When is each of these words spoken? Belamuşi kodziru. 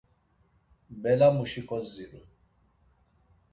Belamuşi 1.01 1.61
kodziru. 1.69 2.21